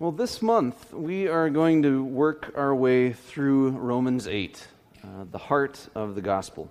Well, 0.00 0.10
this 0.10 0.42
month 0.42 0.92
we 0.92 1.28
are 1.28 1.48
going 1.48 1.84
to 1.84 2.02
work 2.02 2.52
our 2.56 2.74
way 2.74 3.12
through 3.12 3.70
Romans 3.70 4.26
8, 4.26 4.66
uh, 5.04 5.06
the 5.30 5.38
heart 5.38 5.88
of 5.94 6.16
the 6.16 6.20
gospel. 6.20 6.68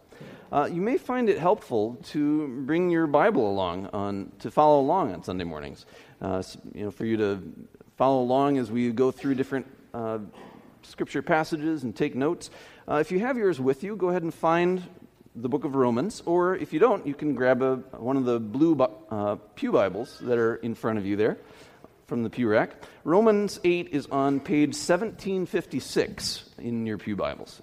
Uh, 0.51 0.67
you 0.69 0.81
may 0.81 0.97
find 0.97 1.29
it 1.29 1.39
helpful 1.39 1.97
to 2.07 2.49
bring 2.65 2.89
your 2.89 3.07
Bible 3.07 3.49
along 3.49 3.87
on 3.93 4.33
to 4.39 4.51
follow 4.51 4.81
along 4.81 5.13
on 5.13 5.23
Sunday 5.23 5.45
mornings. 5.45 5.85
Uh, 6.21 6.43
you 6.73 6.83
know, 6.83 6.91
for 6.91 7.05
you 7.05 7.15
to 7.15 7.41
follow 7.95 8.21
along 8.21 8.57
as 8.57 8.69
we 8.69 8.91
go 8.91 9.09
through 9.09 9.35
different 9.35 9.67
uh, 9.93 10.19
scripture 10.81 11.21
passages 11.21 11.83
and 11.83 11.95
take 11.95 12.15
notes. 12.15 12.49
Uh, 12.89 12.95
if 12.95 13.09
you 13.09 13.19
have 13.19 13.37
yours 13.37 13.57
with 13.57 13.85
you, 13.85 13.95
go 13.95 14.09
ahead 14.09 14.23
and 14.23 14.33
find 14.33 14.83
the 15.33 15.47
book 15.47 15.63
of 15.63 15.75
Romans, 15.75 16.21
or 16.25 16.57
if 16.57 16.73
you 16.73 16.79
don't, 16.79 17.07
you 17.07 17.13
can 17.13 17.35
grab 17.35 17.61
a, 17.61 17.77
one 17.97 18.17
of 18.17 18.25
the 18.25 18.37
blue 18.37 18.77
uh, 19.09 19.37
Pew 19.55 19.71
Bibles 19.71 20.19
that 20.23 20.37
are 20.37 20.57
in 20.57 20.75
front 20.75 20.99
of 20.99 21.05
you 21.05 21.15
there 21.15 21.37
from 22.07 22.23
the 22.23 22.29
pew 22.29 22.47
rack. 22.47 22.71
Romans 23.03 23.59
8 23.63 23.89
is 23.91 24.07
on 24.07 24.39
page 24.39 24.75
1756 24.75 26.49
in 26.59 26.85
your 26.85 26.97
Pew 26.97 27.15
Bibles. 27.15 27.61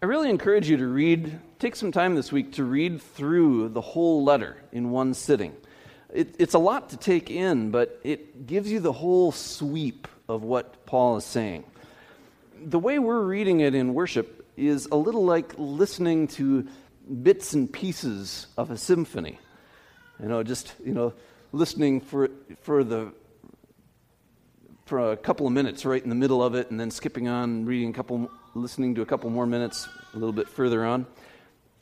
I 0.00 0.06
really 0.06 0.30
encourage 0.30 0.68
you 0.70 0.76
to 0.76 0.86
read, 0.86 1.38
take 1.58 1.74
some 1.74 1.90
time 1.90 2.14
this 2.14 2.30
week 2.30 2.52
to 2.52 2.64
read 2.64 3.02
through 3.02 3.70
the 3.70 3.80
whole 3.80 4.22
letter 4.22 4.56
in 4.70 4.90
one 4.90 5.12
sitting. 5.14 5.54
It, 6.12 6.36
it's 6.38 6.54
a 6.54 6.58
lot 6.58 6.90
to 6.90 6.96
take 6.96 7.30
in, 7.30 7.70
but 7.70 8.00
it 8.04 8.46
gives 8.46 8.70
you 8.70 8.78
the 8.80 8.92
whole 8.92 9.32
sweep 9.32 10.06
of 10.28 10.44
what 10.44 10.86
Paul 10.86 11.16
is 11.16 11.24
saying. 11.24 11.64
The 12.64 12.78
way 12.78 12.98
we're 12.98 13.22
reading 13.22 13.60
it 13.60 13.74
in 13.74 13.92
worship 13.92 14.46
is 14.56 14.86
a 14.86 14.96
little 14.96 15.24
like 15.24 15.52
listening 15.58 16.28
to 16.28 16.68
bits 17.22 17.54
and 17.54 17.72
pieces 17.72 18.46
of 18.56 18.70
a 18.70 18.78
symphony. 18.78 19.38
You 20.20 20.28
know, 20.28 20.42
just, 20.42 20.74
you 20.84 20.92
know, 20.92 21.14
listening 21.52 22.00
for, 22.00 22.30
for, 22.62 22.84
the, 22.84 23.12
for 24.86 25.12
a 25.12 25.16
couple 25.16 25.46
of 25.46 25.52
minutes 25.52 25.84
right 25.84 26.02
in 26.02 26.08
the 26.08 26.14
middle 26.14 26.42
of 26.42 26.54
it 26.54 26.70
and 26.70 26.78
then 26.78 26.90
skipping 26.90 27.28
on, 27.28 27.64
reading 27.64 27.90
a 27.90 27.92
couple, 27.92 28.30
listening 28.54 28.94
to 28.94 29.02
a 29.02 29.06
couple 29.06 29.30
more 29.30 29.46
minutes 29.46 29.88
a 30.14 30.18
little 30.18 30.32
bit 30.32 30.48
further 30.48 30.84
on. 30.84 31.06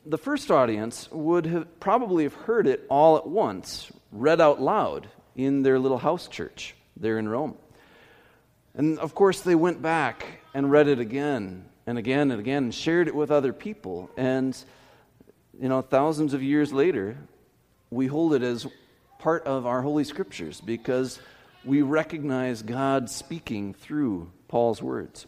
The 0.05 0.17
first 0.17 0.51
audience 0.51 1.09
would 1.11 1.45
have 1.47 1.79
probably 1.79 2.23
have 2.23 2.33
heard 2.33 2.67
it 2.67 2.85
all 2.89 3.17
at 3.17 3.27
once, 3.27 3.91
read 4.11 4.39
out 4.39 4.61
loud 4.61 5.09
in 5.35 5.63
their 5.63 5.79
little 5.79 5.97
house 5.97 6.27
church 6.27 6.75
there 6.95 7.19
in 7.19 7.27
Rome. 7.27 7.57
And 8.73 8.99
of 8.99 9.13
course, 9.15 9.41
they 9.41 9.55
went 9.55 9.81
back 9.81 10.41
and 10.53 10.71
read 10.71 10.87
it 10.87 10.99
again 10.99 11.65
and 11.85 11.97
again 11.97 12.31
and 12.31 12.39
again 12.39 12.63
and 12.65 12.73
shared 12.73 13.07
it 13.07 13.15
with 13.15 13.31
other 13.31 13.51
people. 13.51 14.09
And, 14.15 14.57
you 15.59 15.67
know, 15.67 15.81
thousands 15.81 16.33
of 16.33 16.41
years 16.41 16.71
later, 16.71 17.17
we 17.89 18.07
hold 18.07 18.33
it 18.33 18.43
as 18.43 18.67
part 19.27 19.45
of 19.45 19.65
our 19.65 19.81
Holy 19.81 20.05
Scriptures 20.05 20.61
because 20.61 21.19
we 21.65 21.81
recognize 21.81 22.61
God 22.61 23.09
speaking 23.09 23.73
through 23.73 24.31
Paul's 24.47 24.81
words. 24.81 25.25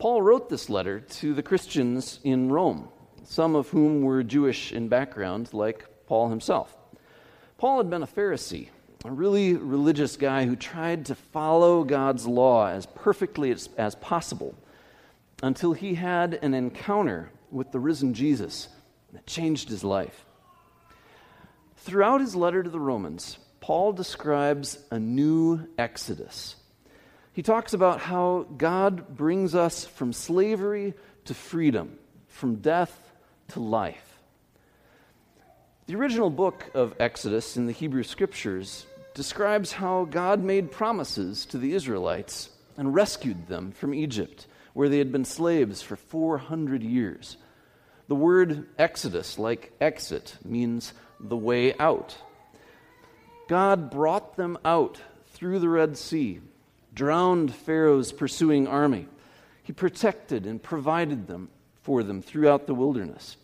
Paul 0.00 0.20
wrote 0.20 0.48
this 0.48 0.68
letter 0.68 0.98
to 0.98 1.32
the 1.32 1.44
Christians 1.44 2.18
in 2.24 2.50
Rome, 2.50 2.88
some 3.22 3.54
of 3.54 3.68
whom 3.68 4.02
were 4.02 4.24
Jewish 4.24 4.72
in 4.72 4.88
background, 4.88 5.50
like 5.52 5.84
Paul 6.08 6.28
himself. 6.28 6.76
Paul 7.56 7.78
had 7.78 7.88
been 7.88 8.02
a 8.02 8.06
Pharisee, 8.08 8.70
a 9.04 9.12
really 9.12 9.54
religious 9.54 10.16
guy 10.16 10.44
who 10.44 10.56
tried 10.56 11.06
to 11.06 11.14
follow 11.14 11.84
God's 11.84 12.26
law 12.26 12.66
as 12.66 12.84
perfectly 12.84 13.52
as, 13.52 13.68
as 13.78 13.94
possible 13.94 14.56
until 15.40 15.72
he 15.72 15.94
had 15.94 16.34
an 16.42 16.52
encounter 16.52 17.30
with 17.52 17.70
the 17.70 17.78
risen 17.78 18.12
Jesus 18.12 18.66
that 19.12 19.24
changed 19.24 19.68
his 19.68 19.84
life. 19.84 20.26
Throughout 21.86 22.20
his 22.20 22.34
letter 22.34 22.64
to 22.64 22.68
the 22.68 22.80
Romans, 22.80 23.38
Paul 23.60 23.92
describes 23.92 24.76
a 24.90 24.98
new 24.98 25.68
exodus. 25.78 26.56
He 27.32 27.44
talks 27.44 27.74
about 27.74 28.00
how 28.00 28.48
God 28.58 29.16
brings 29.16 29.54
us 29.54 29.84
from 29.84 30.12
slavery 30.12 30.94
to 31.26 31.32
freedom, 31.32 31.96
from 32.26 32.56
death 32.56 33.12
to 33.50 33.60
life. 33.60 34.18
The 35.86 35.94
original 35.94 36.28
book 36.28 36.72
of 36.74 36.96
Exodus 36.98 37.56
in 37.56 37.66
the 37.66 37.72
Hebrew 37.72 38.02
Scriptures 38.02 38.84
describes 39.14 39.70
how 39.70 40.06
God 40.06 40.42
made 40.42 40.72
promises 40.72 41.46
to 41.46 41.56
the 41.56 41.72
Israelites 41.72 42.50
and 42.76 42.96
rescued 42.96 43.46
them 43.46 43.70
from 43.70 43.94
Egypt, 43.94 44.48
where 44.72 44.88
they 44.88 44.98
had 44.98 45.12
been 45.12 45.24
slaves 45.24 45.82
for 45.82 45.94
400 45.94 46.82
years. 46.82 47.36
The 48.08 48.14
word 48.14 48.66
Exodus, 48.78 49.38
like 49.38 49.72
exit, 49.80 50.36
means 50.44 50.92
the 51.18 51.36
way 51.36 51.74
out. 51.78 52.16
God 53.48 53.90
brought 53.90 54.36
them 54.36 54.58
out 54.64 55.00
through 55.32 55.58
the 55.58 55.68
Red 55.68 55.96
Sea, 55.96 56.40
drowned 56.94 57.54
Pharaoh's 57.54 58.12
pursuing 58.12 58.66
army. 58.66 59.08
He 59.62 59.72
protected 59.72 60.46
and 60.46 60.62
provided 60.62 61.26
them 61.26 61.48
for 61.82 62.02
them 62.02 62.22
throughout 62.22 62.66
the 62.66 62.74
wilderness. 62.74 63.36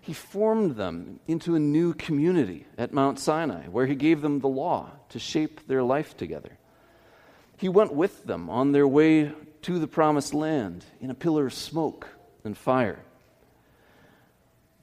He 0.00 0.12
formed 0.12 0.76
them 0.76 1.18
into 1.26 1.56
a 1.56 1.60
new 1.60 1.92
community 1.92 2.64
at 2.78 2.92
Mount 2.92 3.18
Sinai, 3.18 3.66
where 3.66 3.86
he 3.86 3.96
gave 3.96 4.22
them 4.22 4.38
the 4.38 4.48
law 4.48 4.90
to 5.08 5.18
shape 5.18 5.66
their 5.66 5.82
life 5.82 6.16
together. 6.16 6.58
He 7.56 7.68
went 7.68 7.92
with 7.92 8.24
them 8.24 8.48
on 8.48 8.70
their 8.70 8.86
way 8.86 9.32
to 9.62 9.78
the 9.80 9.88
promised 9.88 10.32
land 10.32 10.84
in 11.00 11.10
a 11.10 11.14
pillar 11.14 11.46
of 11.46 11.54
smoke 11.54 12.06
and 12.44 12.56
fire. 12.56 13.00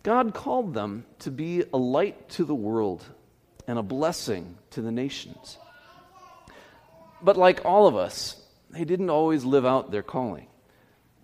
God 0.04 0.34
called 0.34 0.74
them 0.74 1.06
to 1.20 1.32
be 1.32 1.64
a 1.74 1.78
light 1.78 2.30
to 2.32 2.44
the 2.44 2.54
world 2.54 3.04
and 3.68 3.80
a 3.80 3.84
blessing 3.84 4.58
to 4.72 4.82
the 4.82 4.92
nations. 4.92 5.58
But 7.22 7.38
like 7.38 7.64
all 7.64 7.88
of 7.88 7.96
us, 7.96 8.42
they 8.70 8.84
didn't 8.84 9.10
always 9.10 9.46
live 9.46 9.66
out 9.66 9.92
their 9.92 10.04
calling. 10.04 10.48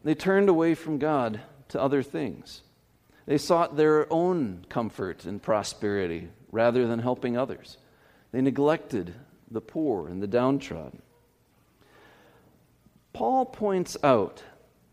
They 0.04 0.16
turned 0.16 0.48
away 0.48 0.76
from 0.76 0.98
God 0.98 1.42
to 1.70 1.82
other 1.82 2.02
things. 2.02 2.62
They 3.26 3.38
sought 3.38 3.76
their 3.76 4.12
own 4.12 4.66
comfort 4.70 5.26
and 5.26 5.42
prosperity 5.42 6.30
rather 6.52 6.88
than 6.88 7.00
helping 7.00 7.38
others. 7.38 7.78
They 8.32 8.42
neglected 8.42 9.14
the 9.52 9.62
poor 9.62 10.08
and 10.08 10.24
the 10.24 10.28
downtrodden. 10.28 11.02
Paul 13.12 13.46
points 13.46 13.98
out 14.04 14.44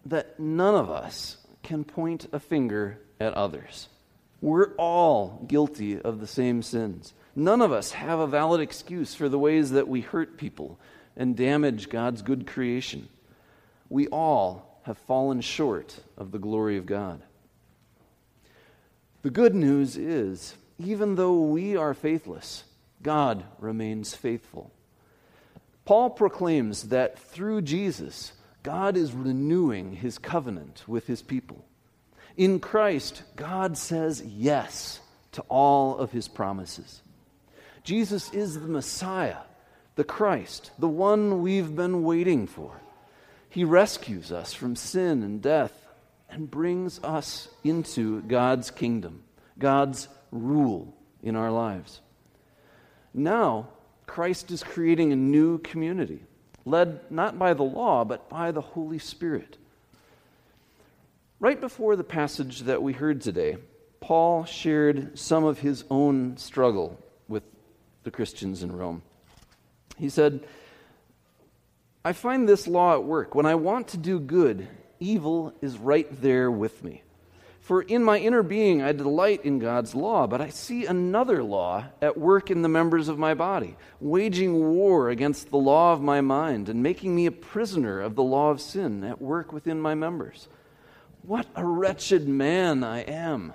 that 0.07 0.41
none 0.41 0.75
of 0.75 0.91
us 0.91 1.37
can 1.67 1.83
point 1.83 2.29
a 2.33 2.39
finger 2.39 2.99
at 3.19 3.35
others. 3.35 3.89
We're 4.41 4.73
all 4.77 5.45
guilty 5.49 6.01
of 6.01 6.21
the 6.21 6.27
same 6.29 6.63
sins. 6.63 7.13
None 7.35 7.61
of 7.61 7.73
us 7.73 7.91
have 7.91 8.21
a 8.21 8.27
valid 8.27 8.61
excuse 8.61 9.17
for 9.17 9.29
the 9.29 9.39
ways 9.39 9.73
that 9.73 9.89
we 9.89 10.01
hurt 10.01 10.39
people 10.39 10.79
and 11.17 11.37
damage 11.37 11.89
God's 11.89 12.23
good 12.23 12.47
creation. 12.47 13.09
We 13.89 14.07
all 14.07 14.81
have 14.85 14.97
fallen 14.97 15.41
short 15.41 15.99
of 16.17 16.31
the 16.31 16.39
glory 16.39 16.77
of 16.77 16.87
God. 16.87 17.21
The 19.23 19.31
good 19.31 19.57
news 19.57 19.97
is, 19.97 20.55
even 20.79 21.17
though 21.17 21.41
we 21.41 21.77
are 21.77 21.95
faithless, 21.95 22.63
God 23.03 23.43
remains 23.59 24.15
faithful. 24.15 24.71
Paul 25.85 26.11
proclaims 26.11 26.85
that 26.91 27.19
through 27.19 27.63
Jesus, 27.63 28.33
God 28.67 28.97
is 28.97 29.13
renewing 29.13 29.93
his 29.93 30.19
covenant 30.19 30.83
with 30.89 31.07
his 31.07 31.23
people. 31.23 31.65
In 32.37 32.59
Christ, 32.59 33.23
God 33.37 33.79
says 33.79 34.21
yes 34.27 34.99
to 35.31 35.43
all 35.43 35.97
of 35.99 36.11
his 36.11 36.27
promises. 36.27 37.01
Jesus 37.85 38.29
is 38.33 38.55
the 38.55 38.67
Messiah, 38.67 39.37
the 39.95 40.03
Christ, 40.03 40.73
the 40.81 40.89
one 40.89 41.43
we've 41.43 41.77
been 41.77 42.03
waiting 42.03 42.49
for. 42.49 42.81
He 43.49 43.63
rescues 43.63 44.33
us 44.33 44.53
from 44.53 44.75
sin 44.75 45.23
and 45.23 45.41
death 45.41 45.87
and 46.29 46.51
brings 46.51 46.99
us 47.05 47.47
into 47.63 48.21
God's 48.23 48.73
kingdom, 48.73 49.23
God's 49.61 50.09
rule 50.33 50.93
in 51.23 51.37
our 51.37 51.53
lives. 51.53 52.01
Now, 53.15 53.69
Christ 54.07 54.51
is 54.51 54.65
creating 54.65 55.13
a 55.13 55.17
new 55.17 55.59
community, 55.59 56.25
led 56.67 57.01
not 57.11 57.39
by 57.39 57.55
the 57.55 57.63
law, 57.63 58.05
but 58.05 58.29
by 58.29 58.51
the 58.51 58.61
Holy 58.61 58.99
Spirit. 58.99 59.57
Right 61.41 61.61
before 61.61 61.97
the 61.97 62.05
passage 62.05 62.61
that 62.63 62.83
we 62.83 62.93
heard 62.93 63.23
today, 63.23 63.57
Paul 64.01 64.45
shared 64.45 65.19
some 65.19 65.45
of 65.45 65.61
his 65.61 65.85
own 65.91 66.37
struggle 66.37 66.99
with 67.29 67.45
the 68.03 68.11
Christians 68.11 68.63
in 68.63 68.77
Rome. 68.77 69.03
He 69.97 70.09
said, 70.09 70.41
I 72.05 72.13
find 72.13 72.49
this 72.49 72.67
law 72.67 72.95
at 72.95 73.05
work. 73.05 73.35
When 73.35 73.47
I 73.47 73.55
want 73.55 73.89
to 73.89 73.97
do 73.97 74.19
good, 74.19 74.69
evil 75.01 75.55
is 75.61 75.79
right 75.79 76.09
there 76.21 76.51
with 76.51 76.85
me. 76.85 77.03
For 77.67 77.83
in 77.83 78.05
my 78.05 78.19
inner 78.21 78.45
being 78.45 78.81
I 78.81 78.93
delight 78.93 79.45
in 79.45 79.59
God's 79.59 79.93
law, 79.93 80.29
but 80.29 80.41
I 80.41 80.51
see 80.51 80.87
another 80.87 81.43
law 81.43 81.87
at 82.01 82.17
work 82.17 82.49
in 82.49 82.63
the 82.63 82.69
members 82.69 83.09
of 83.09 83.19
my 83.19 83.35
body, 83.35 83.77
waging 83.99 84.55
war 84.55 85.11
against 85.11 85.51
the 85.51 85.57
law 85.57 85.93
of 85.93 86.01
my 86.01 86.21
mind 86.21 86.69
and 86.69 86.81
making 86.81 87.13
me 87.13 87.27
a 87.27 87.33
prisoner 87.33 88.01
of 88.01 88.15
the 88.15 88.23
law 88.23 88.53
of 88.53 88.61
sin 88.61 89.03
at 89.03 89.21
work 89.21 89.53
within 89.53 89.81
my 89.81 89.97
members. 89.97 90.47
What 91.23 91.49
a 91.57 91.65
wretched 91.65 92.29
man 92.29 92.85
I 92.85 93.01
am! 93.01 93.53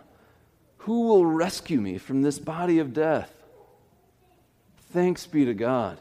Who 0.79 1.07
will 1.07 1.25
rescue 1.25 1.79
me 1.79 1.97
from 1.97 2.21
this 2.21 2.37
body 2.37 2.79
of 2.79 2.91
death? 2.91 3.33
Thanks 4.91 5.25
be 5.25 5.45
to 5.45 5.53
God 5.53 5.97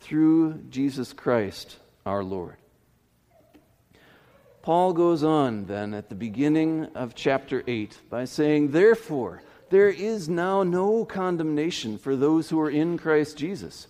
through 0.00 0.54
Jesus 0.70 1.12
Christ 1.12 1.76
our 2.04 2.24
Lord. 2.24 2.56
Paul 4.64 4.94
goes 4.94 5.22
on 5.22 5.66
then 5.66 5.92
at 5.92 6.08
the 6.08 6.14
beginning 6.14 6.86
of 6.94 7.14
chapter 7.14 7.62
8 7.66 7.98
by 8.08 8.24
saying, 8.24 8.70
Therefore, 8.70 9.42
there 9.68 9.90
is 9.90 10.26
now 10.26 10.62
no 10.62 11.04
condemnation 11.04 11.98
for 11.98 12.16
those 12.16 12.48
who 12.48 12.58
are 12.58 12.70
in 12.70 12.96
Christ 12.96 13.36
Jesus. 13.36 13.88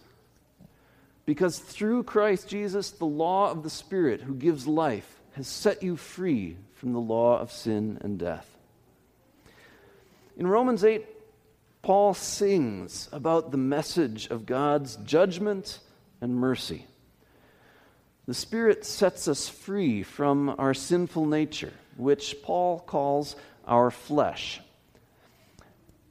Because 1.27 1.61
through 1.61 2.03
Christ 2.03 2.49
Jesus, 2.49 2.91
the 2.91 3.05
law 3.05 3.53
of 3.53 3.63
the 3.63 3.71
Spirit 3.71 4.23
who 4.23 4.35
gives 4.35 4.67
life 4.67 5.21
has 5.35 5.47
set 5.47 5.85
you 5.85 5.97
free 5.97 6.57
from 6.73 6.93
the 6.93 6.99
law 6.99 7.39
of 7.39 7.53
sin 7.53 7.99
and 8.01 8.19
death. 8.19 8.51
In 10.37 10.49
Romans 10.49 10.83
8, 10.83 11.07
Paul 11.83 12.15
sings 12.15 13.09
about 13.13 13.53
the 13.53 13.59
message 13.59 14.27
of 14.27 14.45
God's 14.45 14.97
judgment 14.97 15.79
and 16.21 16.35
mercy. 16.35 16.85
The 18.27 18.35
Spirit 18.35 18.87
sets 18.87 19.29
us 19.29 19.49
free 19.49 20.03
from 20.03 20.55
our 20.59 20.73
sinful 20.73 21.27
nature, 21.27 21.73
which 21.97 22.37
Paul 22.43 22.81
calls 22.81 23.37
our 23.67 23.91
flesh. 23.91 24.61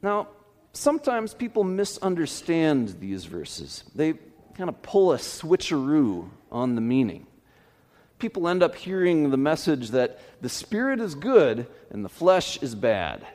Now, 0.00 0.28
sometimes 0.72 1.34
people 1.34 1.64
misunderstand 1.64 3.00
these 3.00 3.24
verses. 3.24 3.82
They 3.94 4.14
kind 4.56 4.68
of 4.68 4.80
pull 4.82 5.12
a 5.12 5.16
switcheroo 5.16 6.28
on 6.52 6.76
the 6.76 6.80
meaning. 6.80 7.26
People 8.20 8.48
end 8.48 8.62
up 8.62 8.76
hearing 8.76 9.30
the 9.30 9.36
message 9.36 9.90
that 9.90 10.20
the 10.40 10.48
Spirit 10.48 11.00
is 11.00 11.16
good 11.16 11.66
and 11.90 12.04
the 12.04 12.08
flesh 12.08 12.62
is 12.62 12.76
bad. 12.76 13.26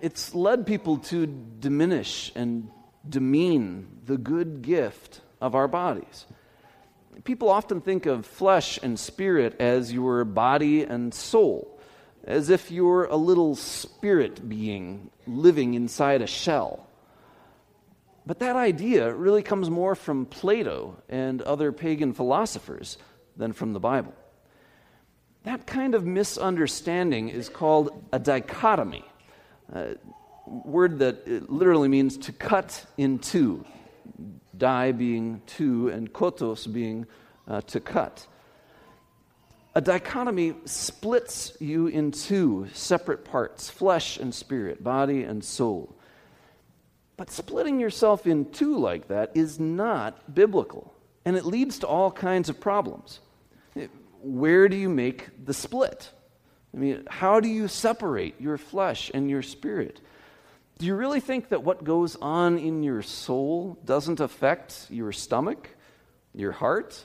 It's 0.00 0.34
led 0.34 0.66
people 0.66 0.98
to 0.98 1.26
diminish 1.60 2.32
and 2.34 2.68
demean 3.08 4.00
the 4.04 4.18
good 4.18 4.62
gift 4.62 5.20
of 5.40 5.54
our 5.54 5.68
bodies. 5.68 6.26
People 7.24 7.48
often 7.48 7.80
think 7.80 8.06
of 8.06 8.26
flesh 8.26 8.78
and 8.82 8.98
spirit 8.98 9.60
as 9.60 9.92
your 9.92 10.24
body 10.24 10.82
and 10.82 11.12
soul, 11.12 11.78
as 12.24 12.50
if 12.50 12.70
you're 12.70 13.04
a 13.04 13.16
little 13.16 13.54
spirit 13.54 14.48
being 14.48 15.10
living 15.26 15.74
inside 15.74 16.22
a 16.22 16.26
shell. 16.26 16.86
But 18.24 18.38
that 18.38 18.56
idea 18.56 19.12
really 19.12 19.42
comes 19.42 19.68
more 19.68 19.94
from 19.94 20.26
Plato 20.26 20.96
and 21.08 21.42
other 21.42 21.72
pagan 21.72 22.12
philosophers 22.12 22.96
than 23.36 23.52
from 23.52 23.72
the 23.72 23.80
Bible. 23.80 24.14
That 25.44 25.66
kind 25.66 25.94
of 25.94 26.06
misunderstanding 26.06 27.28
is 27.28 27.48
called 27.48 28.04
a 28.12 28.18
dichotomy, 28.18 29.04
a 29.72 29.96
word 30.46 31.00
that 31.00 31.26
uh, 31.26 31.52
literally 31.52 31.88
means 31.88 32.16
to 32.18 32.32
cut 32.32 32.86
in 32.96 33.18
two, 33.18 33.64
di 34.56 34.92
being 34.92 35.42
two, 35.46 35.88
and 35.88 36.12
kotos 36.12 36.70
being 36.70 37.06
uh, 37.48 37.60
to 37.62 37.80
cut. 37.80 38.26
A 39.74 39.80
dichotomy 39.80 40.54
splits 40.66 41.56
you 41.58 41.86
in 41.86 42.10
two 42.10 42.68
separate 42.74 43.24
parts 43.24 43.70
flesh 43.70 44.18
and 44.18 44.34
spirit, 44.34 44.84
body 44.84 45.22
and 45.22 45.42
soul. 45.42 45.96
But 47.16 47.30
splitting 47.30 47.80
yourself 47.80 48.26
in 48.26 48.50
two 48.50 48.78
like 48.78 49.08
that 49.08 49.30
is 49.34 49.58
not 49.58 50.34
biblical, 50.34 50.92
and 51.24 51.36
it 51.36 51.46
leads 51.46 51.78
to 51.80 51.86
all 51.86 52.10
kinds 52.10 52.48
of 52.48 52.60
problems. 52.60 53.20
Where 54.22 54.68
do 54.68 54.76
you 54.76 54.88
make 54.88 55.28
the 55.44 55.54
split? 55.54 56.10
I 56.74 56.78
mean, 56.78 57.04
how 57.08 57.40
do 57.40 57.48
you 57.48 57.68
separate 57.68 58.40
your 58.40 58.58
flesh 58.58 59.10
and 59.12 59.28
your 59.28 59.42
spirit? 59.42 60.00
Do 60.82 60.88
you 60.88 60.96
really 60.96 61.20
think 61.20 61.50
that 61.50 61.62
what 61.62 61.84
goes 61.84 62.16
on 62.16 62.58
in 62.58 62.82
your 62.82 63.02
soul 63.02 63.78
doesn't 63.84 64.18
affect 64.18 64.88
your 64.90 65.12
stomach, 65.12 65.68
your 66.34 66.50
heart, 66.50 67.04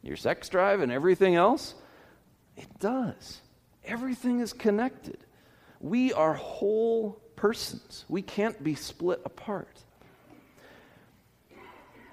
your 0.00 0.16
sex 0.16 0.48
drive, 0.48 0.80
and 0.80 0.90
everything 0.90 1.34
else? 1.34 1.74
It 2.56 2.68
does. 2.78 3.42
Everything 3.84 4.40
is 4.40 4.54
connected. 4.54 5.18
We 5.78 6.14
are 6.14 6.32
whole 6.32 7.20
persons. 7.36 8.06
We 8.08 8.22
can't 8.22 8.64
be 8.64 8.74
split 8.74 9.20
apart. 9.26 9.82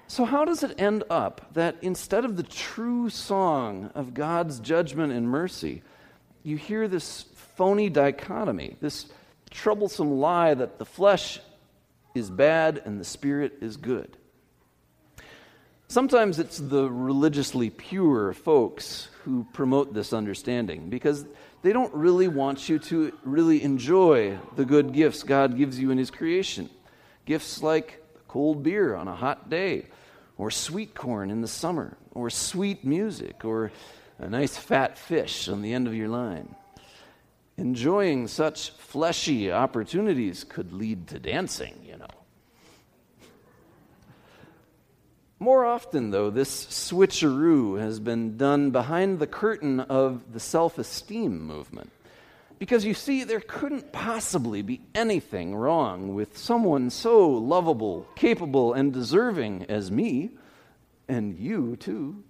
So, 0.06 0.26
how 0.26 0.44
does 0.44 0.62
it 0.62 0.78
end 0.78 1.04
up 1.08 1.54
that 1.54 1.76
instead 1.80 2.26
of 2.26 2.36
the 2.36 2.42
true 2.42 3.08
song 3.08 3.90
of 3.94 4.12
God's 4.12 4.60
judgment 4.60 5.14
and 5.14 5.26
mercy, 5.26 5.80
you 6.42 6.58
hear 6.58 6.88
this 6.88 7.24
phony 7.56 7.88
dichotomy, 7.88 8.76
this 8.82 9.06
troublesome 9.50 10.20
lie 10.20 10.54
that 10.54 10.78
the 10.78 10.84
flesh 10.84 11.40
is 12.14 12.30
bad 12.30 12.82
and 12.84 13.00
the 13.00 13.04
spirit 13.04 13.58
is 13.60 13.76
good? 13.76 14.16
Sometimes 15.88 16.38
it's 16.38 16.58
the 16.58 16.88
religiously 16.88 17.68
pure 17.68 18.32
folks 18.32 19.08
who 19.24 19.44
promote 19.52 19.92
this 19.92 20.12
understanding 20.12 20.88
because 20.88 21.24
they 21.62 21.72
don't 21.72 21.92
really 21.92 22.28
want 22.28 22.68
you 22.68 22.78
to 22.78 23.12
really 23.24 23.62
enjoy 23.62 24.38
the 24.54 24.64
good 24.64 24.92
gifts 24.92 25.24
God 25.24 25.56
gives 25.56 25.80
you 25.80 25.90
in 25.90 25.98
His 25.98 26.10
creation. 26.10 26.70
Gifts 27.26 27.62
like 27.62 28.02
cold 28.28 28.62
beer 28.62 28.94
on 28.94 29.08
a 29.08 29.14
hot 29.16 29.50
day, 29.50 29.86
or 30.38 30.52
sweet 30.52 30.94
corn 30.94 31.30
in 31.30 31.40
the 31.40 31.48
summer, 31.48 31.96
or 32.14 32.30
sweet 32.30 32.84
music, 32.84 33.44
or 33.44 33.72
a 34.20 34.28
nice 34.28 34.56
fat 34.56 34.96
fish 34.96 35.48
on 35.48 35.60
the 35.60 35.74
end 35.74 35.88
of 35.88 35.94
your 35.94 36.08
line. 36.08 36.54
Enjoying 37.60 38.26
such 38.26 38.70
fleshy 38.70 39.52
opportunities 39.52 40.44
could 40.44 40.72
lead 40.72 41.06
to 41.08 41.18
dancing, 41.18 41.74
you 41.84 41.98
know. 41.98 42.06
More 45.38 45.66
often, 45.66 46.10
though, 46.10 46.30
this 46.30 46.64
switcheroo 46.66 47.78
has 47.78 48.00
been 48.00 48.38
done 48.38 48.70
behind 48.70 49.18
the 49.18 49.26
curtain 49.26 49.78
of 49.78 50.32
the 50.32 50.40
self 50.40 50.78
esteem 50.78 51.42
movement. 51.46 51.90
Because 52.58 52.86
you 52.86 52.94
see, 52.94 53.24
there 53.24 53.40
couldn't 53.40 53.92
possibly 53.92 54.62
be 54.62 54.80
anything 54.94 55.54
wrong 55.54 56.14
with 56.14 56.38
someone 56.38 56.88
so 56.88 57.28
lovable, 57.28 58.06
capable, 58.16 58.72
and 58.72 58.90
deserving 58.90 59.66
as 59.68 59.90
me, 59.90 60.30
and 61.08 61.38
you 61.38 61.76
too. 61.76 62.24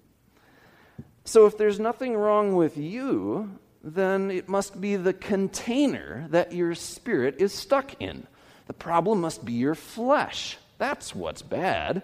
So 1.24 1.46
if 1.46 1.56
there's 1.56 1.78
nothing 1.78 2.16
wrong 2.16 2.56
with 2.56 2.76
you, 2.76 3.60
then 3.82 4.30
it 4.30 4.48
must 4.48 4.80
be 4.80 4.96
the 4.96 5.12
container 5.12 6.26
that 6.30 6.52
your 6.52 6.74
spirit 6.74 7.36
is 7.38 7.52
stuck 7.52 8.00
in. 8.00 8.26
The 8.66 8.74
problem 8.74 9.20
must 9.20 9.44
be 9.44 9.54
your 9.54 9.74
flesh. 9.74 10.58
That's 10.78 11.14
what's 11.14 11.42
bad. 11.42 12.02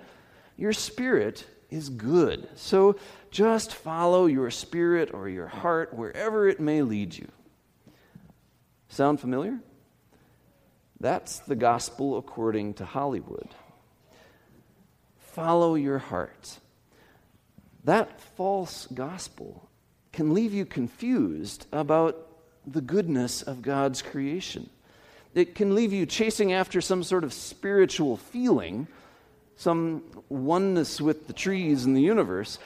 Your 0.56 0.72
spirit 0.72 1.46
is 1.70 1.88
good. 1.88 2.48
So 2.56 2.96
just 3.30 3.74
follow 3.74 4.26
your 4.26 4.50
spirit 4.50 5.10
or 5.12 5.28
your 5.28 5.46
heart 5.46 5.94
wherever 5.94 6.48
it 6.48 6.60
may 6.60 6.82
lead 6.82 7.16
you. 7.16 7.28
Sound 8.88 9.20
familiar? 9.20 9.58
That's 10.98 11.40
the 11.40 11.56
gospel 11.56 12.16
according 12.16 12.74
to 12.74 12.84
Hollywood. 12.84 13.54
Follow 15.18 15.74
your 15.74 15.98
heart. 15.98 16.58
That 17.84 18.20
false 18.20 18.86
gospel 18.86 19.65
can 20.16 20.34
leave 20.34 20.52
you 20.54 20.64
confused 20.64 21.66
about 21.72 22.26
the 22.66 22.80
goodness 22.80 23.42
of 23.42 23.62
God's 23.62 24.02
creation. 24.02 24.68
It 25.34 25.54
can 25.54 25.74
leave 25.74 25.92
you 25.92 26.06
chasing 26.06 26.54
after 26.54 26.80
some 26.80 27.04
sort 27.04 27.22
of 27.22 27.32
spiritual 27.32 28.16
feeling 28.16 28.88
some 29.56 30.02
oneness 30.28 31.00
with 31.00 31.26
the 31.26 31.32
trees 31.32 31.84
and 31.84 31.94
the 31.94 32.02
universe, 32.02 32.58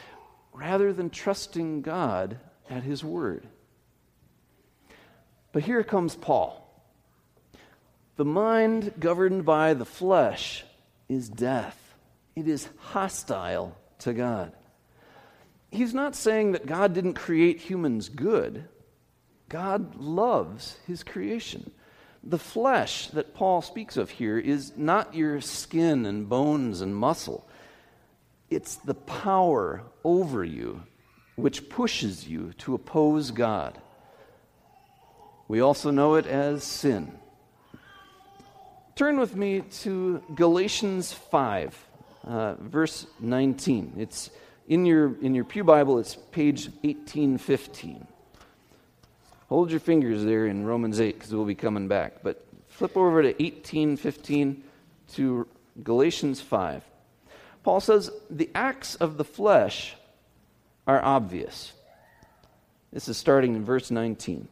rather 0.52 0.92
than 0.92 1.11
trusting 1.11 1.83
God 1.83 2.38
at 2.69 2.83
His 2.83 3.02
Word. 3.02 3.47
But 5.52 5.62
here 5.64 5.83
comes 5.83 6.14
Paul. 6.14 6.57
The 8.16 8.25
mind 8.25 8.92
governed 8.99 9.45
by 9.45 9.75
the 9.75 9.85
flesh 9.85 10.64
is 11.09 11.28
death, 11.28 11.78
it 12.37 12.47
is 12.47 12.69
hostile 12.78 13.76
to 14.00 14.12
God. 14.12 14.52
He's 15.71 15.95
not 15.95 16.17
saying 16.17 16.53
that 16.53 16.67
God 16.67 16.93
didn't 16.95 17.15
create 17.15 17.61
humans 17.61 18.09
good. 18.09 18.65
God 19.49 19.97
loves 19.97 20.77
his 20.87 21.03
creation. 21.03 21.71
The 22.23 22.39
flesh 22.39 23.09
that 23.09 23.35
Paul 23.35 23.62
speaks 23.62 23.97
of 23.97 24.11
here 24.11 24.39
is 24.39 24.73
not 24.77 25.15
your 25.15 25.41
skin 25.41 26.07
and 26.07 26.29
bones 26.29 26.81
and 26.81 26.95
muscle, 26.95 27.47
it's 28.50 28.77
the 28.77 28.95
power 28.95 29.85
over 30.03 30.45
you 30.45 30.83
which 31.37 31.69
pushes 31.69 32.29
you 32.29 32.53
to 32.59 32.75
oppose 32.75 33.31
God. 33.31 33.79
We 35.49 35.61
also 35.61 35.91
know 35.91 36.17
it 36.17 36.27
as 36.27 36.62
sin. 36.62 37.12
Turn 38.95 39.19
with 39.19 39.35
me 39.35 39.62
to 39.83 40.23
Galatians 40.35 41.12
5, 41.12 41.87
uh, 42.25 42.55
verse 42.61 43.07
19. 43.21 43.95
It's 43.97 44.31
in 44.71 44.87
your, 44.87 45.17
in 45.21 45.35
your 45.35 45.45
Pew 45.45 45.65
Bible, 45.65 45.99
it's 45.99 46.15
page 46.15 46.67
1815. 46.83 48.07
Hold 49.49 49.73
your 49.73 49.81
fingers 49.81 50.25
there 50.25 50.47
in 50.47 50.65
Romans 50.65 51.00
8 51.00 51.12
because 51.12 51.35
we'll 51.35 51.45
be 51.45 51.57
coming 51.57 51.89
back. 51.89 52.23
But 52.23 52.47
flip 52.69 52.97
over 52.97 53.21
to 53.21 53.29
1815 53.31 54.62
to 55.15 55.49
Galatians 55.83 56.41
5. 56.41 56.85
Paul 57.65 57.81
says 57.81 58.12
the 58.31 58.49
acts 58.55 58.95
of 58.95 59.17
the 59.17 59.25
flesh 59.25 59.97
are 60.87 61.03
obvious. 61.03 61.73
This 62.93 63.09
is 63.09 63.17
starting 63.17 63.57
in 63.57 63.65
verse 63.65 63.91
19. 63.91 64.47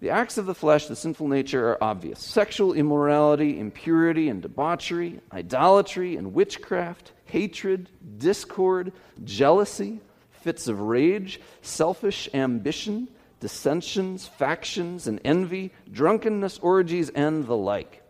The 0.00 0.10
acts 0.10 0.38
of 0.38 0.46
the 0.46 0.54
flesh, 0.54 0.86
the 0.86 0.96
sinful 0.96 1.28
nature, 1.28 1.68
are 1.68 1.84
obvious 1.84 2.20
sexual 2.20 2.72
immorality, 2.72 3.60
impurity 3.60 4.30
and 4.30 4.40
debauchery, 4.40 5.20
idolatry 5.30 6.16
and 6.16 6.32
witchcraft, 6.32 7.12
hatred, 7.26 7.90
discord, 8.18 8.92
jealousy, 9.24 10.00
fits 10.30 10.68
of 10.68 10.80
rage, 10.80 11.38
selfish 11.60 12.30
ambition, 12.32 13.08
dissensions, 13.40 14.26
factions, 14.26 15.06
and 15.06 15.20
envy, 15.22 15.70
drunkenness, 15.92 16.58
orgies, 16.60 17.10
and 17.10 17.46
the 17.46 17.56
like. 17.56 18.02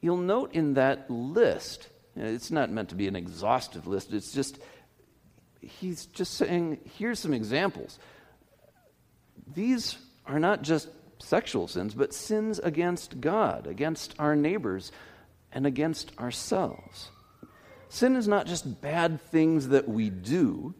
You'll 0.00 0.16
note 0.16 0.52
in 0.52 0.74
that 0.74 1.08
list, 1.08 1.88
it's 2.16 2.50
not 2.50 2.70
meant 2.70 2.88
to 2.88 2.96
be 2.96 3.06
an 3.06 3.14
exhaustive 3.14 3.86
list, 3.86 4.12
it's 4.12 4.32
just, 4.32 4.58
he's 5.60 6.06
just 6.06 6.34
saying, 6.34 6.80
here's 6.96 7.20
some 7.20 7.34
examples 7.34 8.00
these 9.54 9.98
are 10.26 10.38
not 10.38 10.62
just 10.62 10.88
sexual 11.18 11.68
sins, 11.68 11.94
but 11.94 12.14
sins 12.14 12.58
against 12.58 13.20
God, 13.20 13.66
against 13.66 14.14
our 14.18 14.34
neighbors, 14.34 14.92
and 15.52 15.66
against 15.66 16.16
ourselves. 16.18 17.08
Sin 17.88 18.16
is 18.16 18.28
not 18.28 18.46
just 18.46 18.80
bad 18.80 19.20
things 19.20 19.68
that 19.68 19.88
we 19.88 20.10
do, 20.10 20.74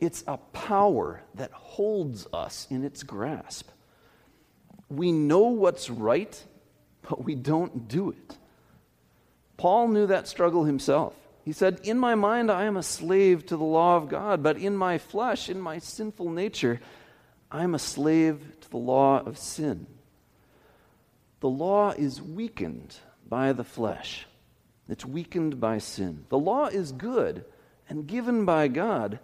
it's 0.00 0.24
a 0.26 0.36
power 0.36 1.22
that 1.34 1.52
holds 1.52 2.26
us 2.32 2.66
in 2.70 2.84
its 2.84 3.02
grasp. 3.02 3.68
We 4.88 5.12
know 5.12 5.48
what's 5.48 5.88
right, 5.88 6.42
but 7.08 7.24
we 7.24 7.34
don't 7.34 7.88
do 7.88 8.10
it. 8.10 8.36
Paul 9.56 9.88
knew 9.88 10.06
that 10.06 10.28
struggle 10.28 10.64
himself. 10.64 11.14
He 11.44 11.52
said, 11.52 11.80
In 11.84 11.98
my 11.98 12.14
mind, 12.14 12.50
I 12.50 12.64
am 12.64 12.76
a 12.76 12.82
slave 12.82 13.46
to 13.46 13.56
the 13.56 13.64
law 13.64 13.96
of 13.96 14.08
God, 14.08 14.42
but 14.42 14.56
in 14.58 14.76
my 14.76 14.98
flesh, 14.98 15.48
in 15.48 15.60
my 15.60 15.78
sinful 15.78 16.30
nature, 16.30 16.80
I'm 17.54 17.76
a 17.76 17.78
slave 17.78 18.40
to 18.62 18.70
the 18.70 18.78
law 18.78 19.20
of 19.20 19.38
sin. 19.38 19.86
The 21.38 21.48
law 21.48 21.92
is 21.92 22.20
weakened 22.20 22.96
by 23.28 23.52
the 23.52 23.62
flesh, 23.62 24.26
it's 24.88 25.04
weakened 25.04 25.60
by 25.60 25.78
sin. 25.78 26.26
The 26.30 26.38
law 26.38 26.66
is 26.66 26.90
good 26.90 27.44
and 27.88 28.08
given 28.08 28.44
by 28.44 28.66
God, 28.66 29.20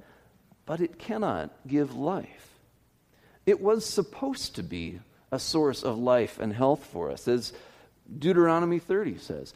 but 0.65 0.81
it 0.81 0.97
cannot 0.97 1.51
give 1.67 1.97
life. 1.97 2.61
It 3.47 3.61
was 3.61 3.85
supposed 3.85 4.55
to 4.55 4.63
be 4.63 5.01
a 5.33 5.41
source 5.41 5.83
of 5.83 5.99
life 5.99 6.39
and 6.39 6.53
health 6.53 6.85
for 6.85 7.11
us, 7.11 7.27
as 7.27 7.53
Deuteronomy 8.17 8.79
30 8.79 9.19
says. 9.19 9.55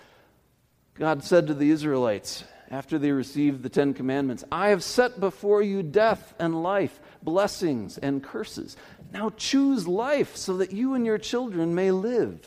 God 0.95 1.23
said 1.23 1.47
to 1.47 1.55
the 1.55 1.71
Israelites 1.71 2.43
after 2.75 2.99
they 2.99 3.13
received 3.13 3.63
the 3.63 3.69
Ten 3.69 3.95
Commandments, 3.95 4.43
I 4.51 4.71
have 4.71 4.83
set 4.83 5.21
before 5.21 5.63
you 5.63 5.81
death 5.81 6.35
and 6.41 6.61
life 6.61 6.99
blessings 7.23 7.99
and 7.99 8.21
curses. 8.21 8.77
Now 9.13 9.31
choose 9.37 9.87
life 9.87 10.35
so 10.35 10.57
that 10.57 10.73
you 10.73 10.95
and 10.95 11.07
your 11.07 11.19
children 11.19 11.77
may 11.77 11.93
live. 11.93 12.45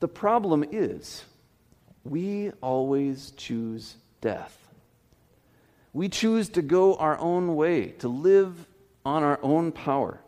The 0.00 0.08
problem 0.08 0.66
is, 0.70 1.24
we 2.04 2.50
always 2.60 3.30
choose 3.38 3.96
death. 4.20 4.68
We 5.94 6.10
choose 6.10 6.50
to 6.50 6.62
go 6.62 6.96
our 6.96 7.18
own 7.18 7.56
way, 7.56 7.92
to 8.00 8.08
live 8.08 8.66
on 9.02 9.22
our 9.22 9.40
own 9.42 9.72
power. 9.72 10.20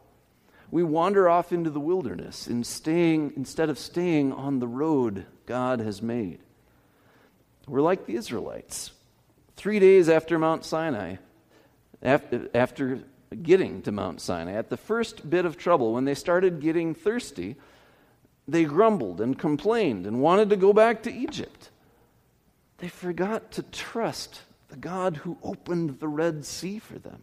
We 0.70 0.82
wander 0.82 1.28
off 1.28 1.52
into 1.52 1.68
the 1.68 1.78
wilderness 1.78 2.48
in 2.48 2.64
staying, 2.64 3.34
instead 3.36 3.68
of 3.68 3.78
staying 3.78 4.32
on 4.32 4.60
the 4.60 4.66
road 4.66 5.26
God 5.44 5.80
has 5.80 6.00
made. 6.00 6.38
We're 7.68 7.80
like 7.80 8.06
the 8.06 8.16
Israelites. 8.16 8.92
Three 9.56 9.78
days 9.78 10.08
after 10.08 10.38
Mount 10.38 10.64
Sinai, 10.64 11.16
after, 12.02 12.48
after 12.54 13.00
getting 13.42 13.82
to 13.82 13.92
Mount 13.92 14.20
Sinai. 14.20 14.52
At 14.52 14.70
the 14.70 14.76
first 14.76 15.28
bit 15.28 15.44
of 15.44 15.56
trouble, 15.56 15.92
when 15.92 16.04
they 16.04 16.14
started 16.14 16.60
getting 16.60 16.94
thirsty, 16.94 17.56
they 18.46 18.64
grumbled 18.64 19.20
and 19.20 19.38
complained 19.38 20.06
and 20.06 20.20
wanted 20.20 20.50
to 20.50 20.56
go 20.56 20.72
back 20.72 21.02
to 21.02 21.12
Egypt. 21.12 21.70
They 22.78 22.88
forgot 22.88 23.50
to 23.52 23.62
trust 23.62 24.42
the 24.68 24.76
God 24.76 25.18
who 25.18 25.38
opened 25.42 25.98
the 25.98 26.08
Red 26.08 26.44
Sea 26.44 26.78
for 26.78 26.98
them. 26.98 27.22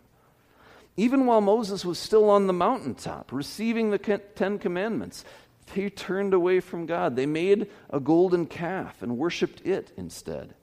Even 0.98 1.26
while 1.26 1.42
Moses 1.42 1.84
was 1.84 2.00
still 2.00 2.30
on 2.30 2.48
the 2.48 2.54
mountaintop 2.54 3.32
receiving 3.32 3.90
the 3.90 3.98
Ten 3.98 4.60
Commandments, 4.60 5.26
they 5.74 5.90
turned 5.90 6.34
away 6.34 6.60
from 6.60 6.86
God. 6.86 7.16
They 7.16 7.26
made 7.26 7.68
a 7.90 8.00
golden 8.00 8.46
calf 8.46 9.02
and 9.02 9.18
worshiped 9.18 9.66
it 9.66 9.92
instead. 9.98 10.54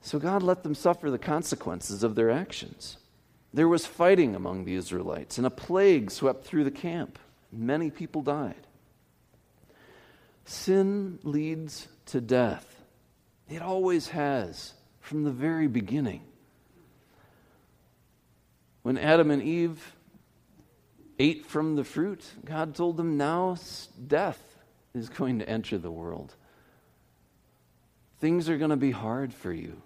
So 0.00 0.18
God 0.18 0.42
let 0.42 0.62
them 0.62 0.74
suffer 0.74 1.10
the 1.10 1.18
consequences 1.18 2.02
of 2.02 2.14
their 2.14 2.30
actions. 2.30 2.98
There 3.52 3.68
was 3.68 3.86
fighting 3.86 4.34
among 4.34 4.64
the 4.64 4.74
Israelites, 4.74 5.38
and 5.38 5.46
a 5.46 5.50
plague 5.50 6.10
swept 6.10 6.44
through 6.44 6.64
the 6.64 6.70
camp. 6.70 7.18
Many 7.52 7.90
people 7.90 8.22
died. 8.22 8.66
Sin 10.44 11.18
leads 11.22 11.88
to 12.06 12.20
death. 12.20 12.82
It 13.48 13.62
always 13.62 14.08
has, 14.08 14.74
from 15.00 15.24
the 15.24 15.30
very 15.30 15.68
beginning. 15.68 16.22
When 18.82 18.98
Adam 18.98 19.30
and 19.30 19.42
Eve 19.42 19.95
ate 21.18 21.46
from 21.46 21.76
the 21.76 21.84
fruit, 21.84 22.24
God 22.44 22.74
told 22.74 22.96
them, 22.96 23.16
Now 23.16 23.56
death 24.06 24.40
is 24.94 25.08
going 25.08 25.38
to 25.40 25.48
enter 25.48 25.78
the 25.78 25.90
world. 25.90 26.34
Things 28.20 28.48
are 28.48 28.58
going 28.58 28.70
to 28.70 28.76
be 28.76 28.90
hard 28.90 29.34
for 29.34 29.52
you. 29.52 29.80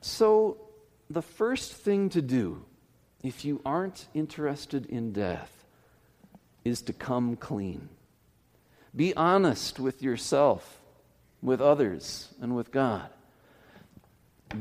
So, 0.00 0.58
the 1.08 1.22
first 1.22 1.72
thing 1.72 2.10
to 2.10 2.22
do, 2.22 2.64
if 3.22 3.44
you 3.44 3.60
aren't 3.64 4.06
interested 4.14 4.86
in 4.86 5.12
death, 5.12 5.52
is 6.64 6.82
to 6.82 6.92
come 6.92 7.36
clean. 7.36 7.88
Be 8.94 9.14
honest 9.14 9.78
with 9.78 10.02
yourself, 10.02 10.80
with 11.42 11.60
others, 11.60 12.28
and 12.40 12.56
with 12.56 12.72
God. 12.72 13.08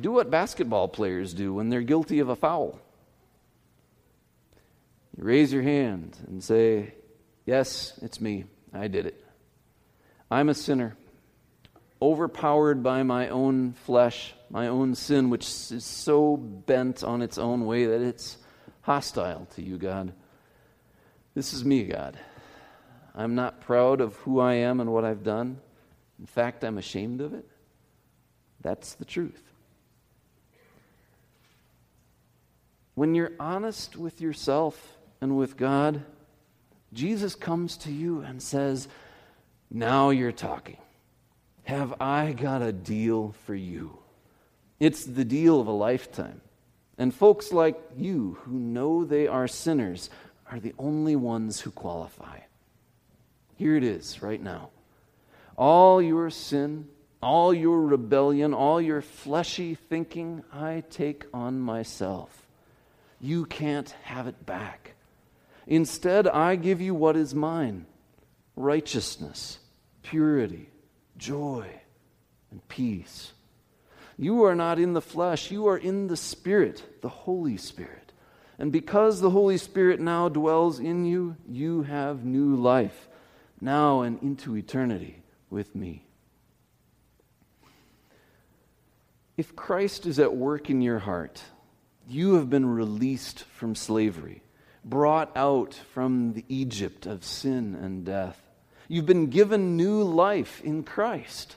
Do 0.02 0.12
what 0.12 0.30
basketball 0.30 0.88
players 0.88 1.34
do 1.34 1.54
when 1.54 1.70
they're 1.70 1.82
guilty 1.82 2.20
of 2.20 2.30
a 2.30 2.36
foul. 2.36 2.80
You 5.18 5.24
raise 5.24 5.54
your 5.54 5.64
hand 5.64 6.18
and 6.28 6.44
say, 6.44 6.94
Yes, 7.46 7.98
it's 8.02 8.20
me. 8.20 8.46
I 8.74 8.88
did 8.88 9.06
it. 9.06 9.24
I'm 10.30 10.50
a 10.50 10.54
sinner 10.54 10.98
overpowered 12.02 12.84
by 12.84 13.04
my 13.04 13.30
own 13.30 13.74
flesh, 13.74 14.34
my 14.50 14.68
own 14.68 14.96
sin, 14.96 15.30
which 15.30 15.46
is 15.46 15.86
so 15.86 16.36
bent 16.38 17.04
on 17.04 17.22
its 17.22 17.38
own 17.38 17.66
way 17.66 17.86
that 17.86 18.02
it's 18.02 18.38
hostile 18.82 19.48
to 19.56 19.62
you, 19.62 19.78
God. 19.78 20.14
This 21.34 21.54
is 21.54 21.64
me, 21.64 21.84
God. 21.86 22.18
I'm 23.16 23.36
not 23.36 23.62
proud 23.62 24.02
of 24.02 24.16
who 24.18 24.40
I 24.40 24.56
am 24.56 24.80
and 24.82 24.92
what 24.92 25.06
I've 25.06 25.24
done. 25.24 25.60
In 26.20 26.26
fact, 26.26 26.64
I'm 26.64 26.78
ashamed 26.78 27.22
of 27.22 27.34
it. 27.34 27.48
That's 28.62 28.94
the 28.96 29.06
truth. 29.06 29.42
When 32.94 33.16
you're 33.16 33.34
honest 33.40 33.96
with 33.96 34.22
yourself 34.22 34.96
and 35.22 35.38
with 35.38 35.58
God, 35.58 36.04
Jesus 36.94 37.36
comes 37.36 37.78
to 37.78 37.92
you 37.92 38.22
and 38.22 38.42
says, 38.42 38.88
Now 39.70 40.10
you're 40.10 40.32
talking. 40.32 40.78
Have 41.64 42.00
I 42.00 42.34
got 42.34 42.62
a 42.62 42.72
deal 42.72 43.34
for 43.46 43.56
you? 43.56 43.98
It's 44.80 45.04
the 45.04 45.26
deal 45.26 45.60
of 45.60 45.68
a 45.68 45.72
lifetime. 45.72 46.42
And 46.98 47.14
folks 47.14 47.52
like 47.52 47.82
you 47.98 48.38
who 48.44 48.54
know 48.54 49.04
they 49.04 49.28
are 49.28 49.48
sinners 49.48 50.10
are 50.50 50.60
the 50.60 50.74
only 50.78 51.16
ones 51.16 51.60
who 51.60 51.72
qualify. 51.72 52.40
Here 53.58 53.76
it 53.76 53.84
is 53.84 54.22
right 54.22 54.42
now. 54.42 54.70
All 55.58 56.02
your 56.02 56.30
sin, 56.30 56.88
all 57.22 57.54
your 57.54 57.82
rebellion, 57.82 58.54
all 58.54 58.82
your 58.82 59.02
fleshy 59.02 59.76
thinking, 59.76 60.44
I 60.54 60.84
take 60.90 61.26
on 61.34 61.60
myself. 61.60 62.46
You 63.20 63.46
can't 63.46 63.90
have 64.04 64.28
it 64.28 64.46
back. 64.46 64.95
Instead, 65.68 66.28
I 66.28 66.56
give 66.56 66.82
you 66.82 66.94
what 66.94 67.16
is 67.16 67.34
mine 67.34 67.86
righteousness, 68.56 69.60
purity 70.04 70.70
joy, 71.18 71.68
and 72.52 72.68
peace. 72.68 73.32
You 74.18 74.44
are 74.46 74.56
not 74.56 74.80
in 74.80 74.94
the 74.94 75.02
flesh, 75.02 75.52
you 75.52 75.68
are 75.68 75.78
in 75.78 76.08
the 76.08 76.18
Spirit, 76.18 77.02
the 77.02 77.10
Holy 77.10 77.58
Spirit. 77.58 78.14
And 78.58 78.72
because 78.72 79.20
the 79.20 79.30
Holy 79.30 79.58
Spirit 79.58 80.00
now 80.00 80.30
dwells 80.30 80.80
in 80.80 81.06
you, 81.06 81.36
you 81.48 81.84
have 81.84 82.24
new 82.24 82.56
life, 82.56 83.10
now 83.60 84.02
and 84.02 84.22
into 84.22 84.56
eternity 84.56 85.22
with 85.50 85.76
me. 85.76 86.06
If 89.36 89.56
Christ 89.56 90.06
is 90.06 90.18
at 90.18 90.34
work 90.34 90.70
in 90.70 90.82
your 90.82 91.00
heart, 91.00 91.42
you 92.08 92.36
have 92.36 92.50
been 92.50 92.66
released 92.66 93.44
from 93.44 93.76
slavery, 93.76 94.42
brought 94.86 95.36
out 95.36 95.74
from 95.94 96.34
the 96.34 96.46
Egypt 96.48 97.08
of 97.08 97.26
sin 97.26 97.76
and 97.76 98.06
death. 98.06 98.40
You've 98.88 99.08
been 99.08 99.28
given 99.28 99.76
new 99.76 100.04
life 100.04 100.62
in 100.62 100.84
Christ. 100.84 101.56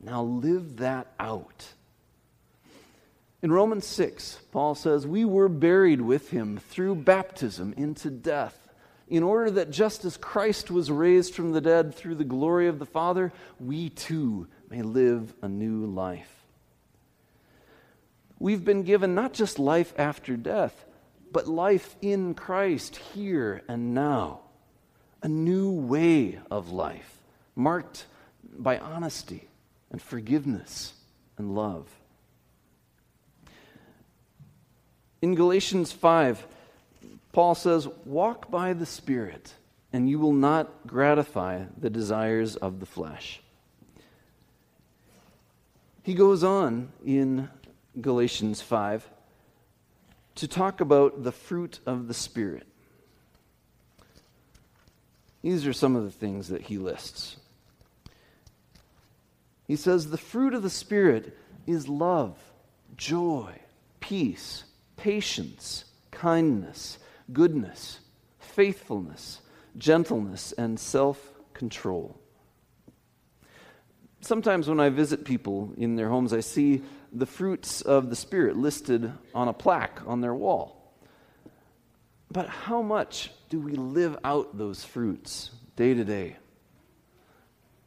Now 0.00 0.22
live 0.22 0.76
that 0.76 1.08
out. 1.18 1.72
In 3.40 3.50
Romans 3.50 3.86
6, 3.86 4.40
Paul 4.52 4.74
says, 4.74 5.06
We 5.06 5.24
were 5.24 5.48
buried 5.48 6.02
with 6.02 6.30
him 6.30 6.58
through 6.58 6.96
baptism 6.96 7.72
into 7.76 8.10
death, 8.10 8.68
in 9.08 9.22
order 9.22 9.50
that 9.52 9.70
just 9.70 10.04
as 10.04 10.16
Christ 10.18 10.70
was 10.70 10.90
raised 10.90 11.34
from 11.34 11.52
the 11.52 11.60
dead 11.62 11.94
through 11.94 12.16
the 12.16 12.24
glory 12.24 12.68
of 12.68 12.78
the 12.78 12.86
Father, 12.86 13.32
we 13.58 13.88
too 13.88 14.48
may 14.68 14.82
live 14.82 15.32
a 15.40 15.48
new 15.48 15.86
life. 15.86 16.34
We've 18.38 18.64
been 18.64 18.82
given 18.82 19.14
not 19.14 19.32
just 19.32 19.58
life 19.58 19.94
after 19.96 20.36
death, 20.36 20.84
but 21.32 21.46
life 21.46 21.96
in 22.00 22.34
Christ 22.34 22.96
here 22.96 23.62
and 23.68 23.94
now. 23.94 24.40
A 25.22 25.28
new 25.28 25.70
way 25.72 26.38
of 26.50 26.70
life, 26.70 27.22
marked 27.56 28.06
by 28.56 28.78
honesty 28.78 29.48
and 29.90 30.00
forgiveness 30.00 30.94
and 31.36 31.54
love. 31.54 31.88
In 35.20 35.34
Galatians 35.34 35.90
5, 35.90 36.46
Paul 37.32 37.54
says, 37.56 37.88
Walk 38.04 38.50
by 38.50 38.72
the 38.72 38.86
Spirit, 38.86 39.54
and 39.92 40.08
you 40.08 40.20
will 40.20 40.32
not 40.32 40.86
gratify 40.86 41.64
the 41.76 41.90
desires 41.90 42.54
of 42.54 42.78
the 42.78 42.86
flesh. 42.86 43.40
He 46.04 46.14
goes 46.14 46.44
on 46.44 46.90
in 47.04 47.48
Galatians 48.00 48.62
5 48.62 49.08
to 50.38 50.46
talk 50.46 50.80
about 50.80 51.24
the 51.24 51.32
fruit 51.32 51.80
of 51.84 52.06
the 52.06 52.14
Spirit. 52.14 52.64
These 55.42 55.66
are 55.66 55.72
some 55.72 55.96
of 55.96 56.04
the 56.04 56.12
things 56.12 56.48
that 56.48 56.62
he 56.62 56.78
lists. 56.78 57.36
He 59.66 59.74
says, 59.74 60.10
The 60.10 60.16
fruit 60.16 60.54
of 60.54 60.62
the 60.62 60.70
Spirit 60.70 61.36
is 61.66 61.88
love, 61.88 62.38
joy, 62.96 63.52
peace, 63.98 64.62
patience, 64.96 65.84
kindness, 66.12 66.98
goodness, 67.32 67.98
faithfulness, 68.38 69.40
gentleness, 69.76 70.52
and 70.52 70.78
self 70.78 71.32
control. 71.52 72.16
Sometimes 74.20 74.68
when 74.68 74.78
I 74.78 74.88
visit 74.88 75.24
people 75.24 75.72
in 75.76 75.96
their 75.96 76.08
homes, 76.08 76.32
I 76.32 76.40
see 76.40 76.82
the 77.12 77.26
fruits 77.26 77.80
of 77.80 78.10
the 78.10 78.16
Spirit 78.16 78.56
listed 78.56 79.12
on 79.34 79.48
a 79.48 79.52
plaque 79.52 80.00
on 80.06 80.20
their 80.20 80.34
wall. 80.34 80.92
But 82.30 82.48
how 82.48 82.82
much 82.82 83.30
do 83.48 83.58
we 83.58 83.72
live 83.72 84.16
out 84.22 84.58
those 84.58 84.84
fruits 84.84 85.50
day 85.76 85.94
to 85.94 86.04
day? 86.04 86.36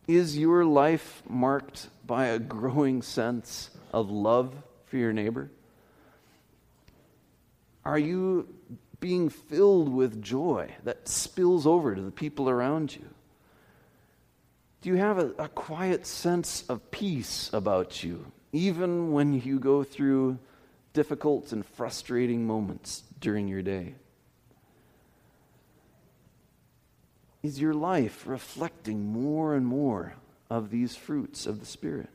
Is 0.08 0.38
your 0.38 0.66
life 0.66 1.22
marked 1.30 1.88
by 2.06 2.28
a 2.28 2.40
growing 2.40 3.02
sense 3.02 3.70
of 3.94 4.10
love 4.10 4.54
for 4.86 4.98
your 4.98 5.14
neighbor? 5.14 5.52
Are 7.86 8.00
you 8.00 8.48
being 9.00 9.30
filled 9.30 9.90
with 9.90 10.22
joy 10.22 10.72
that 10.84 11.08
spills 11.08 11.66
over 11.66 11.96
to 11.96 12.02
the 12.02 12.12
people 12.12 12.50
around 12.50 12.96
you? 12.96 13.08
Do 14.82 14.90
you 14.90 14.96
have 14.96 15.20
a, 15.20 15.32
a 15.38 15.48
quiet 15.48 16.08
sense 16.08 16.64
of 16.68 16.90
peace 16.90 17.50
about 17.54 18.04
you 18.04 18.32
even 18.52 19.12
when 19.12 19.34
you 19.42 19.60
go 19.60 19.84
through 19.84 20.38
difficult 20.94 21.52
and 21.52 21.66
frustrating 21.66 22.46
moments 22.46 23.04
during 23.20 23.48
your 23.48 23.62
day? 23.62 23.96
Is 27.44 27.60
your 27.60 27.74
life 27.74 28.28
reflecting 28.28 29.12
more 29.12 29.56
and 29.56 29.66
more 29.66 30.14
of 30.50 30.70
these 30.70 30.96
fruits 30.96 31.46
of 31.46 31.60
the 31.60 31.66
Spirit? 31.66 32.10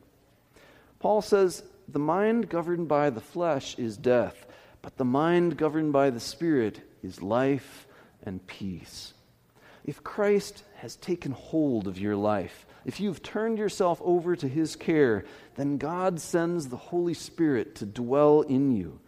Paul 0.99 1.21
says, 1.21 1.63
The 1.89 1.99
mind 1.99 2.49
governed 2.49 2.87
by 2.87 3.09
the 3.09 3.21
flesh 3.21 3.77
is 3.77 3.97
death, 3.97 4.45
but 4.81 4.97
the 4.97 5.05
mind 5.05 5.57
governed 5.57 5.91
by 5.91 6.11
the 6.11 6.19
Spirit 6.19 6.81
is 7.03 7.21
life 7.21 7.87
and 8.23 8.45
peace. 8.47 9.13
If 9.83 10.03
Christ 10.03 10.63
has 10.77 10.95
taken 10.95 11.31
hold 11.31 11.87
of 11.87 11.97
your 11.97 12.15
life, 12.15 12.65
if 12.87 13.01
you've 13.01 13.21
turned 13.21 13.57
yourself 13.57 14.01
over 14.01 14.33
to 14.37 14.47
his 14.47 14.77
care, 14.77 15.25
then 15.55 15.77
God 15.77 16.21
sends 16.21 16.69
the 16.69 16.77
Holy 16.77 17.13
Spirit 17.13 17.75
to 17.75 17.85
dwell 17.85 18.41
in 18.41 18.71
you, 18.71 19.01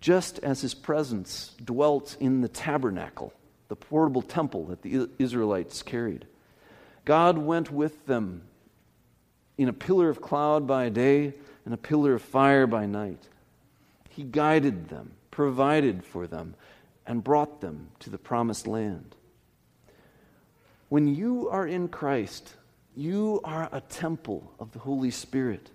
just 0.00 0.38
as 0.38 0.62
his 0.62 0.72
presence 0.72 1.54
dwelt 1.62 2.16
in 2.18 2.40
the 2.40 2.48
tabernacle, 2.48 3.34
the 3.68 3.76
portable 3.76 4.22
temple 4.22 4.64
that 4.64 4.80
the 4.80 5.10
Israelites 5.18 5.82
carried. 5.82 6.24
God 7.04 7.36
went 7.36 7.70
with 7.70 8.06
them 8.06 8.40
in 9.58 9.68
a 9.68 9.74
pillar 9.74 10.08
of 10.08 10.22
cloud 10.22 10.66
by 10.66 10.88
day 10.88 11.34
and 11.66 11.74
a 11.74 11.76
pillar 11.76 12.14
of 12.14 12.22
fire 12.22 12.66
by 12.66 12.86
night. 12.86 13.28
He 14.08 14.22
guided 14.22 14.88
them, 14.88 15.12
provided 15.30 16.04
for 16.04 16.26
them, 16.26 16.54
and 17.06 17.22
brought 17.22 17.60
them 17.60 17.88
to 17.98 18.08
the 18.08 18.16
promised 18.16 18.66
land. 18.66 19.14
When 20.88 21.06
you 21.06 21.50
are 21.50 21.66
in 21.66 21.88
Christ, 21.88 22.54
you 22.96 23.40
are 23.44 23.68
a 23.72 23.80
temple 23.80 24.52
of 24.58 24.72
the 24.72 24.78
Holy 24.78 25.10
Spirit. 25.10 25.70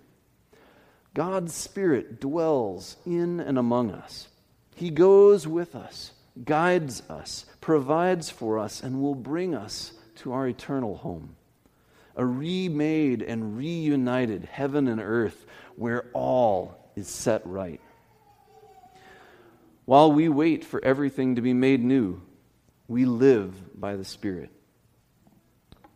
God's 1.14 1.54
Spirit 1.54 2.20
dwells 2.20 2.96
in 3.04 3.40
and 3.40 3.58
among 3.58 3.90
us. 3.90 4.28
He 4.74 4.90
goes 4.90 5.46
with 5.46 5.74
us, 5.74 6.12
guides 6.44 7.02
us, 7.10 7.44
provides 7.60 8.30
for 8.30 8.58
us, 8.58 8.82
and 8.82 9.02
will 9.02 9.14
bring 9.14 9.54
us 9.54 9.92
to 10.16 10.32
our 10.32 10.46
eternal 10.48 10.96
home. 10.96 11.36
A 12.16 12.24
remade 12.24 13.22
and 13.22 13.56
reunited 13.56 14.44
heaven 14.44 14.88
and 14.88 15.00
earth 15.00 15.46
where 15.76 16.06
all 16.12 16.90
is 16.96 17.08
set 17.08 17.46
right. 17.46 17.80
While 19.84 20.12
we 20.12 20.28
wait 20.28 20.64
for 20.64 20.84
everything 20.84 21.36
to 21.36 21.42
be 21.42 21.52
made 21.52 21.82
new, 21.82 22.22
we 22.86 23.04
live 23.04 23.78
by 23.78 23.96
the 23.96 24.04
Spirit. 24.04 24.50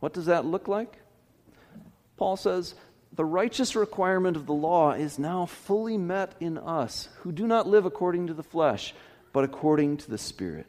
What 0.01 0.13
does 0.13 0.27
that 0.27 0.45
look 0.45 0.69
like? 0.69 0.99
Paul 2.17 2.37
says, 2.37 2.75
The 3.13 3.25
righteous 3.25 3.77
requirement 3.77 4.37
of 4.37 4.47
the 4.47 4.55
law 4.55 4.93
is 4.93 5.19
now 5.19 5.47
fully 5.47 5.99
met 5.99 6.35
in 6.41 6.59
us 6.59 7.09
who 7.19 7.33
do 7.33 7.47
not 7.47 7.67
live 7.67 7.85
according 7.85 8.29
to 8.29 8.35
the 8.35 8.43
flesh, 8.43 8.95
but 9.33 9.45
according 9.45 9.99
to 9.99 10.11
the 10.11 10.19
Spirit. 10.19 10.67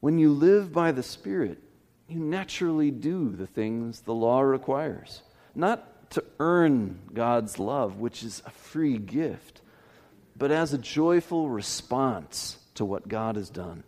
When 0.00 0.18
you 0.18 0.32
live 0.32 0.72
by 0.72 0.92
the 0.92 1.02
Spirit, 1.02 1.58
you 2.08 2.20
naturally 2.20 2.90
do 2.90 3.30
the 3.30 3.46
things 3.46 4.00
the 4.00 4.14
law 4.14 4.40
requires. 4.42 5.22
Not 5.54 6.10
to 6.10 6.24
earn 6.38 7.00
God's 7.12 7.58
love, 7.58 7.98
which 7.98 8.22
is 8.22 8.42
a 8.44 8.50
free 8.50 8.98
gift, 8.98 9.62
but 10.36 10.50
as 10.50 10.72
a 10.72 10.78
joyful 10.78 11.48
response 11.48 12.58
to 12.74 12.84
what 12.84 13.08
God 13.08 13.36
has 13.36 13.48
done. 13.48 13.84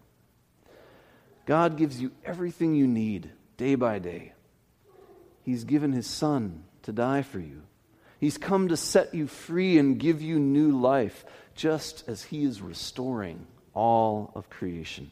God 1.44 1.77
gives 1.77 2.01
you 2.01 2.12
everything 2.25 2.75
you 2.75 2.87
need 2.87 3.31
day 3.57 3.75
by 3.75 3.99
day. 3.99 4.33
He's 5.46 5.62
given 5.62 5.92
His 5.92 6.09
Son 6.09 6.64
to 6.82 6.92
die 6.92 7.22
for 7.22 7.38
you. 7.38 7.62
He's 8.18 8.37
come 8.37 8.68
to 8.68 8.76
set 8.76 9.14
you 9.14 9.28
free 9.28 9.78
and 9.78 9.98
give 9.98 10.20
you 10.20 10.40
new 10.40 10.72
life, 10.72 11.24
just 11.54 12.02
as 12.09 12.24
He 12.24 12.44
is 12.44 12.61
restoring 12.61 13.46
all 13.72 14.32
of 14.35 14.50
creation. 14.50 15.11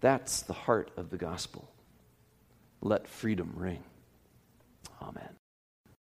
That's 0.00 0.42
the 0.42 0.52
heart 0.52 0.90
of 0.98 1.08
the 1.08 1.16
gospel. 1.16 1.66
Let 2.82 3.08
freedom 3.08 3.54
ring. 3.56 3.82